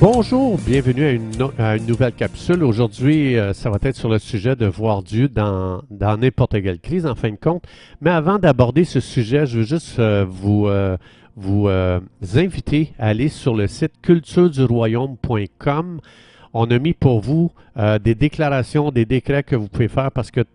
[0.00, 1.20] Bonjour, bienvenue
[1.58, 2.64] à une, nouvelle capsule.
[2.64, 7.04] Aujourd'hui, euh, ça va être sur le sujet de voir Dieu dans n'importe quelle crise,
[7.04, 7.64] en fin de compte.
[8.00, 10.96] Mais avant d'aborder ce sujet, je veux juste euh, vous, euh,
[11.36, 11.68] vous
[12.34, 16.00] inviter à aller sur le site cultureduroyaume.com.
[16.54, 17.52] On a mis pour vous
[18.02, 20.46] des déclarations, des décrets que vous pouvez faire parce que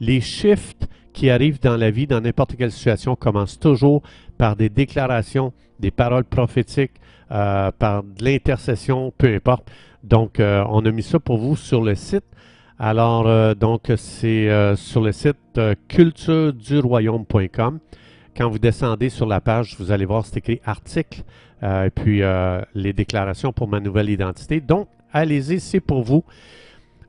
[0.00, 4.00] les shifts qui arrivent dans la vie, dans n'importe quelle situation, commencent toujours
[4.38, 9.70] par des déclarations, des paroles prophétiques, euh, par de l'intercession, peu importe.
[10.02, 12.24] Donc, euh, on a mis ça pour vous sur le site.
[12.78, 17.78] Alors, euh, donc, c'est sur le site cultureduroyaume.com.
[18.36, 21.22] Quand vous descendez sur la page, vous allez voir, c'est écrit article,
[21.62, 22.20] et puis
[22.74, 24.60] les déclarations pour ma nouvelle identité.
[24.60, 26.24] Donc, allez-y, c'est pour vous.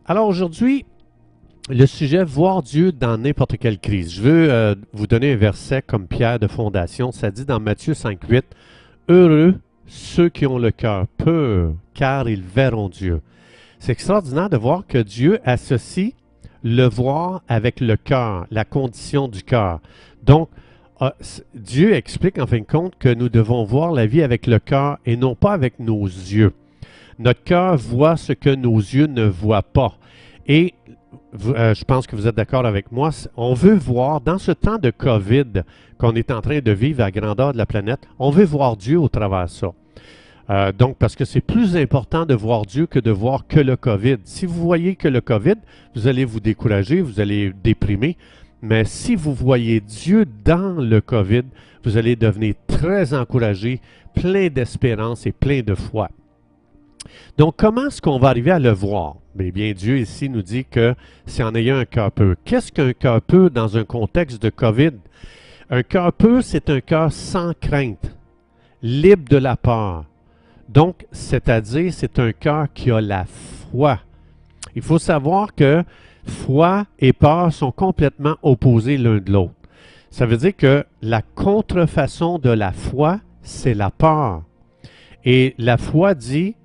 [0.06, 0.86] Alors, aujourd'hui,
[1.70, 4.14] le sujet voir Dieu dans n'importe quelle crise.
[4.14, 7.12] Je veux euh, vous donner un verset comme pierre de fondation.
[7.12, 8.44] Ça dit dans Matthieu 5,8
[9.10, 9.56] Heureux
[9.88, 13.22] ceux qui ont le cœur pur, car ils verront Dieu.
[13.80, 16.14] C'est extraordinaire de voir que Dieu associe
[16.64, 19.80] le voir avec le cœur, la condition du cœur.
[20.24, 20.50] Donc,
[21.02, 21.10] euh,
[21.54, 24.98] Dieu explique en fin de compte que nous devons voir la vie avec le cœur
[25.06, 26.54] et non pas avec nos yeux.
[27.18, 29.98] Notre cœur voit ce que nos yeux ne voient pas.
[30.48, 30.74] Et
[31.48, 34.78] euh, je pense que vous êtes d'accord avec moi, on veut voir dans ce temps
[34.78, 35.64] de COVID
[35.98, 39.00] qu'on est en train de vivre à grandeur de la planète, on veut voir Dieu
[39.00, 39.68] au travers de ça.
[40.50, 43.76] Euh, donc, parce que c'est plus important de voir Dieu que de voir que le
[43.76, 44.18] COVID.
[44.26, 45.56] Si vous voyez que le COVID,
[45.96, 48.18] vous allez vous décourager, vous allez déprimer.
[48.62, 51.44] Mais si vous voyez Dieu dans le COVID,
[51.84, 53.82] vous allez devenir très encouragé,
[54.14, 56.10] plein d'espérance et plein de foi.
[57.38, 59.16] Donc, comment est-ce qu'on va arriver à le voir?
[59.36, 60.96] Mais bien, Dieu ici nous dit que
[61.26, 62.36] c'est en ayant un cœur peu.
[62.46, 64.92] Qu'est-ce qu'un cœur peu dans un contexte de COVID?
[65.70, 68.16] Un cœur peu, c'est un cœur sans crainte,
[68.82, 70.06] libre de la peur.
[70.70, 74.00] Donc, c'est-à-dire, c'est un cœur qui a la foi.
[74.76, 75.84] Il faut savoir que
[76.26, 79.54] foi et peur sont complètement opposés l'un de l'autre.
[80.10, 84.44] Ça veut dire que la contrefaçon de la foi, c'est la peur.
[85.24, 86.56] Et la foi dit,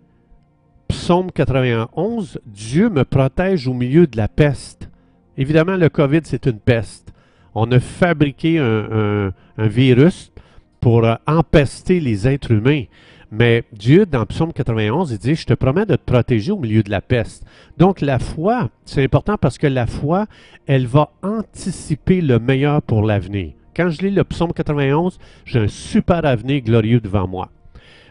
[0.91, 4.91] Psaume 91, Dieu me protège au milieu de la peste.
[5.39, 7.13] Évidemment, le COVID, c'est une peste.
[7.55, 10.33] On a fabriqué un, virus
[10.81, 12.85] pour euh, empester les êtres humains.
[13.31, 16.83] Mais Dieu, dans Psaume 91, il dit, je te promets de te protéger au milieu
[16.83, 17.47] de la peste.
[17.79, 20.27] Donc la foi, c'est important parce que la foi,
[20.67, 23.53] elle va anticiper le meilleur pour l'avenir.
[23.77, 27.49] Quand je lis le Psaume 91, j'ai un super avenir glorieux devant moi.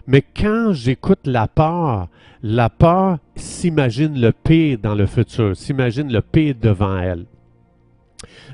[0.08, 2.08] Mais quand j'écoute la peur,
[2.42, 7.26] la peur s'imagine le pire dans le futur, s'imagine le pire devant elle.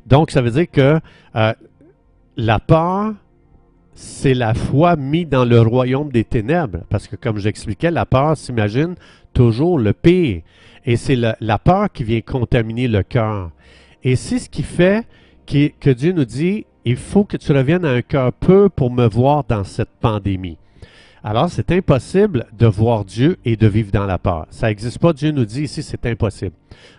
[0.05, 0.99] Donc, ça veut dire que
[1.35, 1.53] euh,
[2.37, 3.13] la peur,
[3.93, 6.79] c'est la foi mise dans le royaume des ténèbres.
[6.89, 8.95] Parce que, comme j'expliquais, la peur s'imagine
[9.33, 10.41] toujours le pire.
[10.85, 13.51] Et c'est la, peur qui vient contaminer le cœur.
[14.03, 15.07] Et c'est ce qui fait
[15.45, 18.91] qui- que Dieu nous dit, il faut que tu reviennes à un cœur peu pour
[18.91, 20.57] me voir dans cette pandémie.
[21.27, 24.45] Alors, c'est impossible de voir Dieu et de vivre dans la peur.
[24.51, 25.11] Ça n'existe pas.
[25.11, 26.51] Dieu nous dit ici, c'est impossible.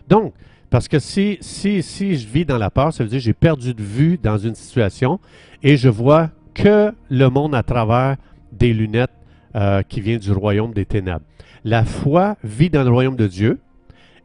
[0.08, 0.34] Donc,
[0.68, 3.32] parce que si, si, si je vis dans la peur, ça veut dire que j'ai
[3.32, 5.20] perdu de vue dans une situation
[5.62, 8.16] et je vois que le monde à travers
[8.50, 9.12] des lunettes
[9.54, 11.24] euh, qui viennent du royaume des ténèbres.
[11.62, 13.60] La foi vit dans le royaume de Dieu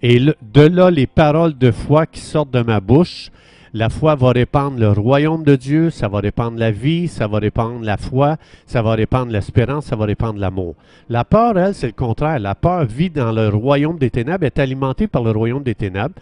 [0.02, 3.30] et de là, les paroles de foi qui sortent de ma bouche,
[3.74, 7.40] la foi va répandre le royaume de Dieu, ça va répandre la vie, ça va
[7.40, 10.76] répandre la foi, ça va répandre l'espérance, ça va répandre l'amour.
[11.10, 12.40] La peur, elle, c'est le contraire.
[12.40, 16.16] La peur vit dans le royaume des ténèbres, est alimentée par le royaume des ténèbres.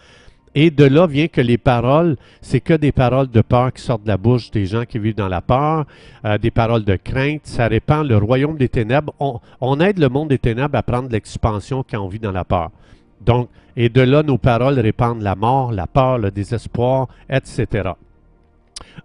[0.55, 4.03] Et de là vient que les paroles, c'est que des paroles de peur qui sortent
[4.03, 5.85] de la bouche des gens qui vivent dans la peur,
[6.25, 7.41] euh, des paroles de crainte.
[7.43, 9.13] Ça répand le royaume des ténèbres.
[9.19, 12.45] On, on aide le monde des ténèbres à prendre l'expansion quand on vit dans la
[12.45, 12.71] peur.
[13.21, 17.91] Donc, et de là, nos paroles répandent la mort, la peur, le désespoir, etc.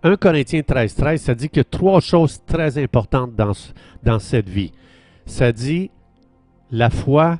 [0.03, 3.53] 1 Corinthiens 13, 13, ça dit qu'il y trois choses très importantes dans,
[4.03, 4.73] dans cette vie.
[5.27, 5.91] Ça dit
[6.71, 7.39] la foi,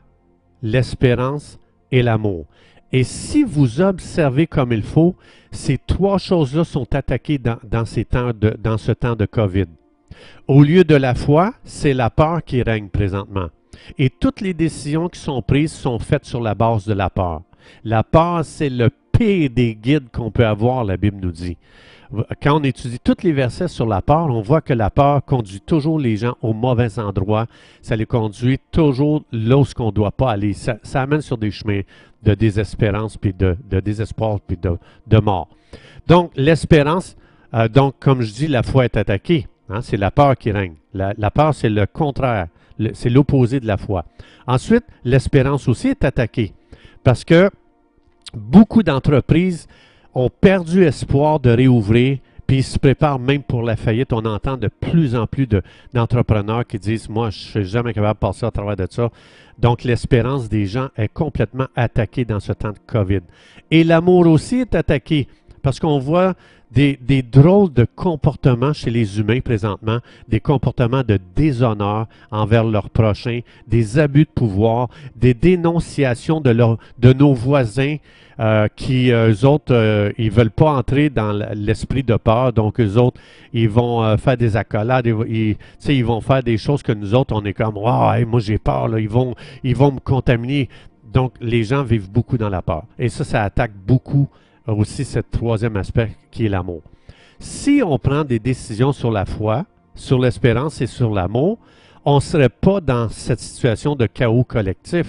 [0.63, 1.59] l'espérance
[1.91, 2.47] et l'amour.
[2.93, 5.17] Et si vous observez comme il faut,
[5.51, 9.67] ces trois choses-là sont attaquées dans, dans dans ce temps de COVID.
[10.47, 13.49] Au lieu de la foi, c'est la peur qui règne présentement.
[13.99, 17.43] Et toutes les décisions qui sont prises sont faites sur la base de la peur.
[17.85, 21.57] La peur, c'est le pire des guides qu'on peut avoir, la Bible nous dit.
[22.43, 25.61] Quand on étudie tous les versets sur la peur, on voit que la peur conduit
[25.61, 27.47] toujours les gens au mauvais endroit.
[27.83, 30.53] Ça les conduit toujours là où on ne doit pas aller.
[30.53, 31.81] Ça, amène sur des chemins
[32.23, 35.49] de désespérance, puis de, désespoir, puis de, mort.
[36.07, 37.17] Donc, l'espérance,
[37.55, 39.47] euh, donc, comme je dis, la foi est attaquée.
[39.69, 40.75] Hein, c'est la peur qui règne.
[40.93, 42.49] La, peur, c'est le contraire.
[42.93, 44.05] C'est l'opposé de la foi.
[44.47, 46.53] Ensuite, l'espérance aussi est attaquée.
[47.03, 47.51] Parce que
[48.33, 49.67] beaucoup d'entreprises
[50.15, 54.13] ont perdu espoir de réouvrir, puis ils se préparent même pour la faillite.
[54.13, 55.49] On entend de plus en plus
[55.93, 59.11] d'entrepreneurs qui disent Moi, je ne suis jamais capable de passer à travers de ça.
[59.59, 63.21] Donc, l'espérance des gens est complètement attaquée dans ce temps de COVID.
[63.71, 65.29] Et l'amour aussi est attaqué
[65.65, 66.35] parce qu'on voit
[66.71, 72.91] des, des, drôles de comportements chez les humains présentement, des comportements de déshonneur envers leurs
[72.91, 77.97] prochains, des abus de pouvoir, des dénonciations de, leur, de nos voisins,
[78.41, 82.53] euh, qui, euh, eux autres, euh, ils veulent pas entrer dans l'esprit de peur.
[82.53, 83.19] Donc, eux autres,
[83.55, 85.57] ils vont faire des accolades, ils,
[85.89, 88.89] ils vont faire des choses que nous autres, on est comme, wow, moi j'ai peur,
[88.89, 90.69] là, ils, vont, ils vont me contaminer.
[91.11, 92.85] Donc, les gens vivent beaucoup dans la peur.
[92.99, 94.29] Et ça, ça attaque beaucoup
[94.67, 96.83] aussi ce troisième aspect qui est l'amour.
[97.39, 101.59] Si on prend des décisions sur la foi, sur l'espérance et sur l'amour,
[102.05, 105.07] on ne serait pas dans cette situation de chaos collectif.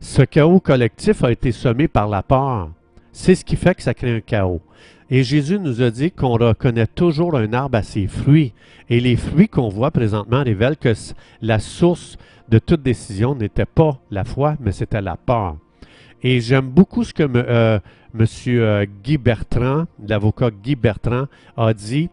[0.00, 2.70] Ce chaos collectif a été semé par la peur.
[3.12, 4.60] C'est ce qui fait que ça crée un chaos.
[5.10, 8.52] Et Jésus nous a dit qu'on reconnaît toujours un arbre à ses fruits.
[8.90, 10.92] Et les fruits qu'on voit présentement révèlent que
[11.40, 12.18] la source
[12.48, 15.56] de toute décision n'était pas la foi, mais c'était la peur.
[16.22, 17.78] Et j'aime beaucoup ce que euh,
[18.18, 18.26] M.
[18.48, 21.26] Euh, Guy Bertrand, l'avocat Guy Bertrand,
[21.56, 22.08] a dit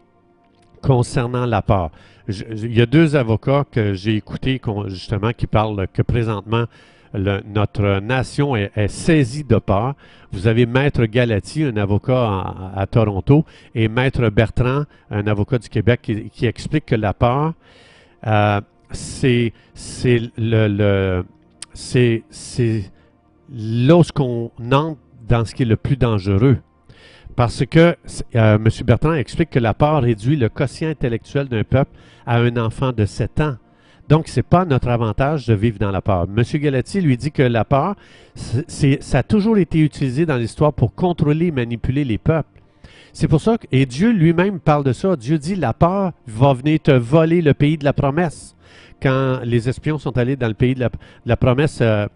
[0.82, 1.90] concernant la peur.
[2.28, 6.66] il y a deux avocats que j'ai écoutés justement qui parlent que présentement
[7.14, 9.94] notre nation est, saisie de peur.
[10.32, 13.44] Vous avez Maître Galati, un avocat à Toronto,
[13.74, 17.54] et Maître Bertrand, un avocat du Québec, qui, explique que la peur,
[18.26, 18.60] euh,
[18.90, 19.52] c'est
[20.36, 21.22] le,
[21.72, 22.22] c'est
[23.50, 26.58] lorsqu'on entre dans ce qui est le plus dangereux.
[27.34, 27.96] Parce que
[28.34, 28.68] euh, M.
[28.84, 31.90] Bertrand explique que la peur réduit le quotient intellectuel d'un peuple
[32.24, 33.56] à un enfant de 7 ans.
[34.08, 36.26] Donc, ce n'est pas notre avantage de vivre dans la peur.
[36.34, 36.42] M.
[36.60, 37.96] Galati lui dit que la peur,
[38.34, 42.48] ça a toujours été utilisé dans l'histoire pour contrôler et manipuler les peuples.
[43.12, 45.16] C'est pour ça que, et Dieu lui-même parle de ça.
[45.16, 48.55] Dieu dit, la peur va venir te voler le pays de la promesse.
[49.02, 50.88] Quand les espions sont allés dans le pays de
[51.26, 52.06] la, promesse euh,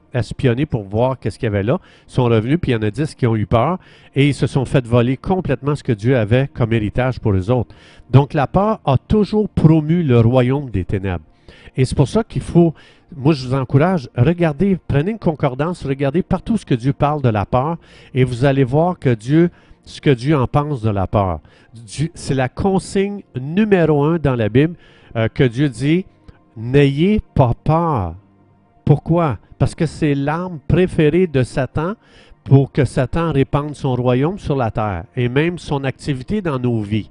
[0.70, 3.14] pour voir qu'est-ce qu'il y avait là, sont revenus, puis il y en a dix
[3.14, 3.78] qui ont eu peur,
[4.14, 7.50] et ils se sont fait voler complètement ce que Dieu avait comme héritage pour eux
[7.50, 7.74] autres.
[8.10, 11.24] Donc la peur a toujours promu le royaume des ténèbres.
[11.76, 12.74] Et c'est pour ça qu'il faut,
[13.14, 17.28] moi je vous encourage, regardez, prenez une concordance, regardez partout ce que Dieu parle de
[17.28, 17.76] la peur
[18.14, 19.50] et vous allez voir que Dieu,
[19.84, 21.40] ce que Dieu en pense de la peur.
[22.14, 24.74] C'est la consigne numéro un dans la Bible
[25.16, 26.06] euh, que Dieu dit,
[26.56, 28.14] n'ayez pas peur.
[28.84, 29.38] Pourquoi?
[29.58, 31.94] Parce que c'est l'arme préférée de Satan
[32.44, 36.80] pour que Satan répande son royaume sur la terre et même son activité dans nos
[36.80, 37.10] vies.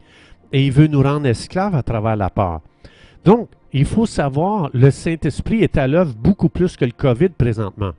[0.51, 2.62] Et il veut nous rendre esclaves à travers la peur.
[3.24, 7.92] Donc, il faut savoir, le Saint-Esprit est à l'œuvre beaucoup plus que le COVID présentement.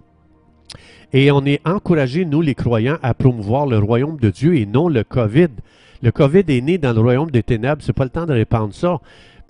[1.13, 4.89] Et on est encouragé, nous les croyants, à promouvoir le royaume de Dieu et non
[4.89, 5.49] le COVID.
[6.03, 7.83] Le COVID est né dans le royaume des ténèbres.
[7.83, 9.01] Ce n'est pas le temps de répandre ça,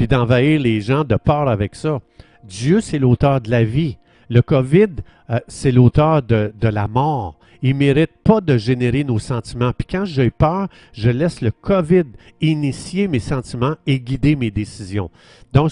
[0.00, 2.00] puis d'envahir les gens de peur avec ça.
[2.42, 3.98] Dieu, c'est l'auteur de la vie.
[4.30, 4.86] Le COVID,
[5.28, 7.38] euh, c'est l'auteur de, de la mort.
[7.60, 9.72] Il ne mérite pas de générer nos sentiments.
[9.76, 12.04] Puis quand j'ai peur, je laisse le COVID
[12.40, 15.10] initier mes sentiments et guider mes décisions.
[15.52, 15.70] Donc,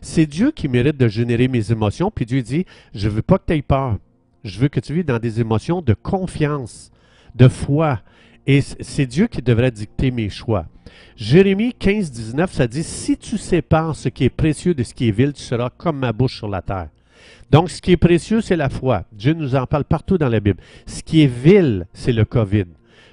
[0.00, 2.12] c'est Dieu qui mérite de générer mes émotions.
[2.14, 3.98] Puis Dieu dit, je ne veux pas que tu aies peur.
[4.44, 6.92] Je veux que tu vives dans des émotions de confiance,
[7.34, 7.98] de foi.
[8.46, 10.66] Et c'est Dieu qui devrait dicter mes choix.
[11.16, 15.08] Jérémie 15, 19, ça dit, si tu sépares ce qui est précieux de ce qui
[15.08, 16.88] est vil, tu seras comme ma bouche sur la terre.
[17.50, 19.04] Donc, ce qui est précieux, c'est la foi.
[19.12, 20.60] Dieu nous en parle partout dans la Bible.
[20.86, 22.64] Ce qui est vil, c'est le COVID.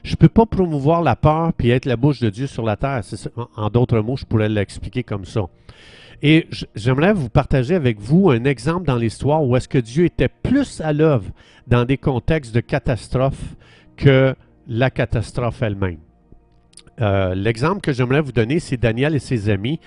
[0.04, 2.76] Je ne peux pas promouvoir la peur puis être la bouche de Dieu sur la
[2.76, 3.02] terre.
[3.56, 5.42] En d'autres mots, je pourrais l'expliquer comme ça.
[6.24, 10.28] Et j'aimerais vous partager avec vous un exemple dans l'histoire où est-ce que Dieu était
[10.28, 11.32] plus à l'œuvre
[11.68, 13.56] dans des contextes de catastrophe
[13.96, 14.36] que
[14.72, 16.00] la catastrophe elle-même.
[17.02, 19.82] Euh, l'exemple que j'aimerais vous donner, c'est Daniel et ses amis.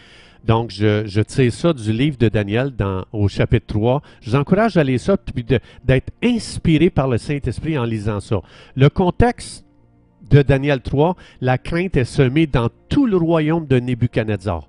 [0.44, 4.02] Donc, je, tire ça du livre de Daniel dans, au chapitre 3.
[4.20, 8.42] Je vous encourage à lire ça puis d'être inspiré par le Saint-Esprit en lisant ça.
[8.76, 9.64] Le contexte
[10.30, 14.68] de Daniel 3, la crainte est semée dans tout le royaume de Nebuchadnezzar.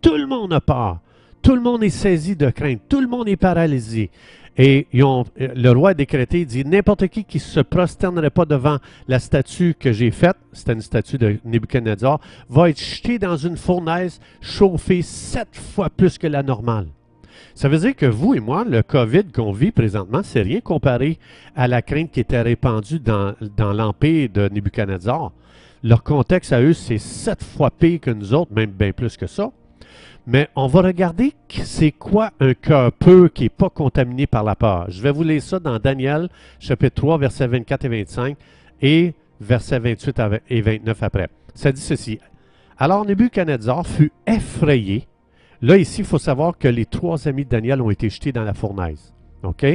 [0.00, 0.98] Tout le monde a peur.
[1.44, 2.80] Tout le monde est saisi de crainte.
[2.88, 4.10] Tout le monde est paralysé.
[4.56, 9.18] Et le roi a décrété, il dit, n'importe qui qui se prosternerait pas devant la
[9.18, 14.20] statue que j'ai faite, c'était une statue de Nebuchadnezzar, va être jeté dans une fournaise
[14.40, 16.86] chauffée sept fois plus que la normale.
[17.54, 21.18] Ça veut dire que vous et moi, le COVID qu'on vit présentement, c'est rien comparé
[21.54, 25.30] à la crainte qui était répandue dans, dans l'empire de Nebuchadnezzar.
[25.82, 29.26] Leur contexte à eux, c'est sept fois pire que nous autres, même bien plus que
[29.26, 29.50] ça.
[30.26, 34.56] Mais on va regarder c'est quoi un cœur peu qui n'est pas contaminé par la
[34.56, 34.86] peur.
[34.88, 38.36] Je vais vous lire ça dans Daniel, chapitre 3, versets 24 et 25,
[38.80, 41.28] et versets 28 et 29 après.
[41.54, 42.18] Ça dit ceci.
[42.78, 45.06] Alors Nebuchadnezzar fut effrayé.
[45.60, 48.44] Là, ici, il faut savoir que les trois amis de Daniel ont été jetés dans
[48.44, 49.14] la fournaise.
[49.42, 49.66] OK?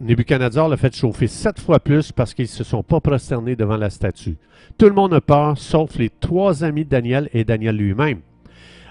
[0.00, 3.76] Nebuchadnezzar l'a fait chauffer sept fois plus parce qu'ils ne se sont pas prosternés devant
[3.76, 4.38] la statue.
[4.78, 8.20] Tout le monde a peur, sauf les trois amis de Daniel et Daniel lui-même.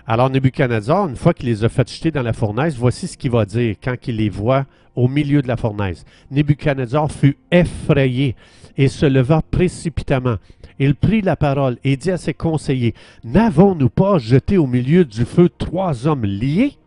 [0.08, 3.32] Alors Nebuchadnezzar, une fois qu'il les a fait jeter dans la fournaise, voici ce qu'il
[3.32, 6.06] va dire quand il les voit au milieu de la fournaise.
[6.30, 8.36] Nebuchadnezzar fut effrayé
[8.78, 10.36] et se leva précipitamment.
[10.78, 12.94] Il prit la parole et dit à ses conseillers,
[13.24, 16.78] N'avons-nous pas jeté au milieu du feu trois hommes liés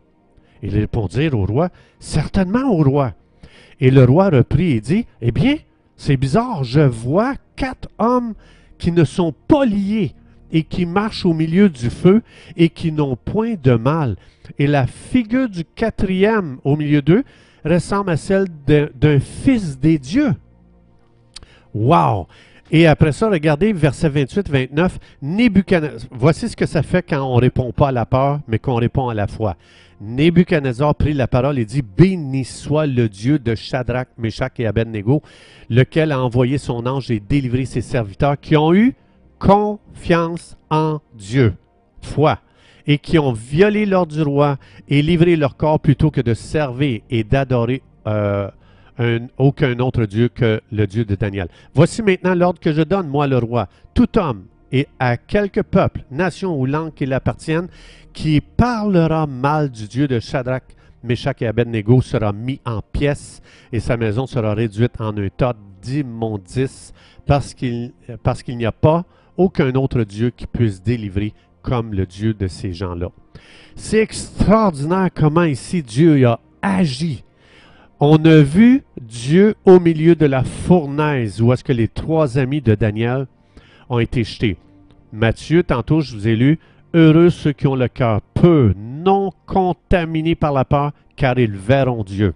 [0.62, 3.14] Ils répondirent au roi, Certainement au roi.
[3.80, 5.56] Et le roi reprit et dit, Eh bien,
[5.96, 8.34] c'est bizarre, je vois quatre hommes
[8.78, 10.14] qui ne sont pas liés
[10.52, 12.22] et qui marchent au milieu du feu
[12.56, 14.16] et qui n'ont point de mal.
[14.58, 17.24] Et la figure du quatrième au milieu d'eux
[17.64, 20.34] ressemble à celle d'un fils des dieux.
[21.74, 22.26] Wow!
[22.70, 24.90] Et après ça, regardez verset 28-29,
[25.22, 26.08] Nebuchadnezzar.
[26.10, 28.74] Voici ce que ça fait quand on ne répond pas à la peur, mais qu'on
[28.74, 29.56] répond à la foi.
[30.00, 35.22] Nebuchadnezzar prit la parole et dit Béni soit le Dieu de Shadrach, Meshach et Abednego,
[35.70, 38.94] lequel a envoyé son ange et délivré ses serviteurs qui ont eu
[39.38, 41.54] confiance en Dieu,
[42.02, 42.38] foi,
[42.86, 44.56] et qui ont violé l'ordre du roi
[44.88, 48.50] et livré leur corps plutôt que de servir et d'adorer euh,
[49.36, 51.48] aucun autre Dieu que le Dieu de Daniel.
[51.74, 53.68] Voici maintenant l'ordre que je donne, moi le roi.
[53.94, 57.68] Tout homme et à quelque peuple, nation ou langue qu'il appartienne,
[58.12, 60.64] qui parlera mal du Dieu de Shadrach,
[61.02, 63.40] Meshach et Abednego sera mis en pièces
[63.72, 66.92] et sa maison sera réduite en un tas d'immondices
[67.24, 67.92] parce qu'il
[68.22, 69.04] parce qu'il n'y a pas
[69.38, 73.08] aucun autre Dieu qui puisse délivrer comme le Dieu de ces gens-là.
[73.76, 77.24] C'est extraordinaire comment ici Dieu a agi.
[78.00, 82.60] On a vu Dieu au milieu de la fournaise où est-ce que les trois amis
[82.60, 83.26] de Daniel
[83.88, 84.56] ont été jetés.
[85.12, 86.58] Matthieu, tantôt je vous ai lu,
[86.94, 92.02] Heureux ceux qui ont le cœur peu, non contaminé par la peur, car ils verront
[92.02, 92.32] Dieu.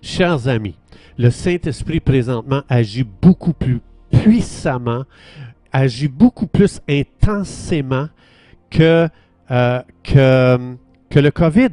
[0.00, 0.76] Chers amis,
[1.18, 5.04] le Saint-Esprit présentement agit beaucoup plus puissamment
[5.74, 8.08] agit beaucoup plus intensément
[8.70, 9.08] que,
[9.50, 10.76] euh, que,
[11.10, 11.70] que, le COVID.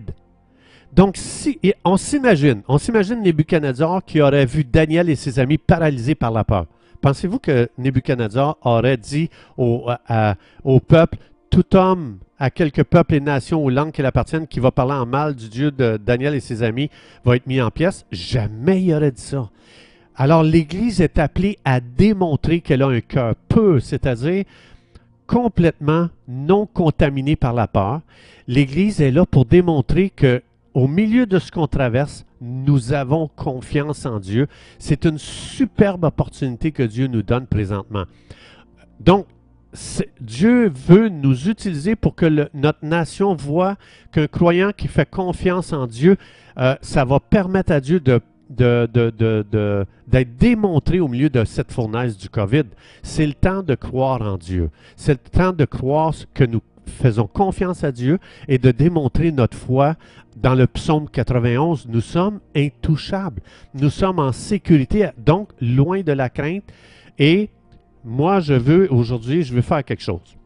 [0.92, 6.16] Donc, si, on s'imagine, on s'imagine Nebuchadnezzar qui aurait vu Daniel et ses amis paralysés
[6.16, 6.66] par la peur.
[7.00, 9.88] Pensez-vous que Nebuchadnezzar aurait dit au,
[10.64, 11.18] au peuple,
[11.50, 15.06] tout homme à quelque peuple et nation ou langue qu'il appartienne qui va parler en
[15.06, 16.90] mal du Dieu de Daniel et ses amis
[17.24, 18.06] va être mis en pièces?
[18.12, 19.50] Jamais il aurait dit ça.
[20.24, 24.44] Alors l'Église est appelée à démontrer qu'elle a un cœur pur, c'est-à-dire
[25.26, 28.02] complètement non contaminé par la peur.
[28.48, 30.44] L'Église est là pour démontrer que
[30.76, 34.46] au milieu de ce qu'on traverse, nous avons confiance en Dieu.
[34.78, 38.04] C'est une superbe opportunité que Dieu nous donne présentement.
[39.00, 39.26] Donc,
[40.20, 43.76] Dieu veut nous utiliser pour que notre nation voit
[44.12, 46.18] qu'un croyant qui fait confiance en Dieu,
[46.60, 48.22] euh, ça va permettre à Dieu de
[48.52, 52.66] d'être démontré au milieu de cette fournaise du COVID.
[53.04, 54.70] C'est le temps de croire en Dieu.
[54.96, 59.58] C'est le temps de croire que nous faisons confiance à Dieu et de démontrer notre
[59.58, 59.96] foi.
[60.36, 63.42] Dans le psaume 91, nous sommes intouchables.
[63.74, 66.64] Nous sommes en sécurité, donc loin de la crainte.
[67.20, 67.50] Et
[68.04, 70.38] moi, je veux, aujourd'hui, je veux faire quelque chose.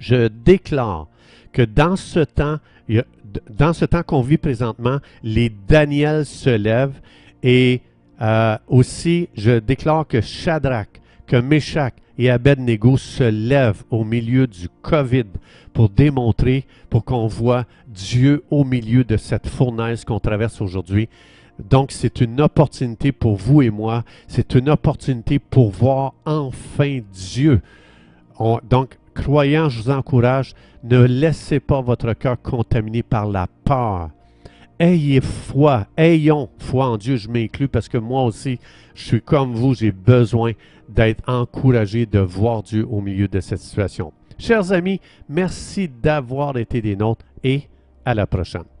[0.00, 1.06] Je déclare
[1.52, 2.58] que dans ce temps,
[3.50, 7.00] dans ce temps qu'on vit présentement, les Daniels se lèvent
[7.44, 7.82] et
[8.22, 10.88] euh, aussi, je déclare que Shadrach,
[11.26, 15.26] que Meshach et Abednego se lèvent au milieu du COVID
[15.74, 21.08] pour démontrer, pour qu'on voit Dieu au milieu de cette fournaise qu'on traverse aujourd'hui.
[21.62, 24.04] Donc, c'est une opportunité pour vous et moi.
[24.26, 27.60] C'est une opportunité pour voir enfin Dieu.
[28.68, 34.10] donc, croyants, je vous encourage, ne laissez pas votre cœur contaminé par la peur
[34.84, 38.58] ayez foi, ayons foi en Dieu, je m'inclus parce que moi aussi,
[38.94, 40.52] je suis comme vous, j'ai besoin
[40.88, 44.12] d'être encouragé de voir Dieu au milieu de cette situation.
[44.38, 47.62] Chers amis, merci d'avoir été des nôtres et
[48.04, 48.73] À la prochaine.